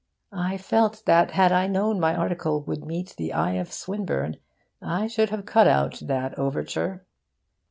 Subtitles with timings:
[0.33, 4.37] I felt that had I known my article would meet the eye of Swinburne
[4.81, 7.05] I should have cut out that overture.